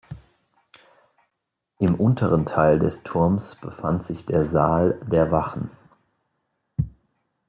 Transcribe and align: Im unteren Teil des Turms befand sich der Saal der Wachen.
Im 1.77 1.93
unteren 1.93 2.47
Teil 2.47 2.79
des 2.79 3.03
Turms 3.03 3.55
befand 3.57 4.03
sich 4.07 4.25
der 4.25 4.49
Saal 4.49 4.99
der 5.07 5.29
Wachen. 5.31 5.69